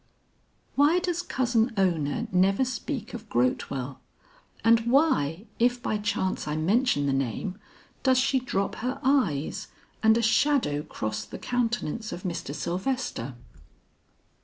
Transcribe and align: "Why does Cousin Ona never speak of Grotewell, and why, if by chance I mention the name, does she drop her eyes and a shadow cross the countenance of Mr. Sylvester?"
"Why 0.73 0.97
does 0.97 1.21
Cousin 1.21 1.73
Ona 1.77 2.25
never 2.31 2.65
speak 2.65 3.13
of 3.13 3.29
Grotewell, 3.29 3.99
and 4.63 4.79
why, 4.91 5.45
if 5.59 5.79
by 5.79 5.99
chance 5.99 6.47
I 6.47 6.55
mention 6.57 7.05
the 7.05 7.13
name, 7.13 7.59
does 8.01 8.17
she 8.17 8.39
drop 8.39 8.77
her 8.77 8.99
eyes 9.03 9.67
and 10.01 10.17
a 10.17 10.23
shadow 10.23 10.81
cross 10.81 11.23
the 11.23 11.37
countenance 11.37 12.11
of 12.11 12.23
Mr. 12.23 12.55
Sylvester?" 12.55 13.35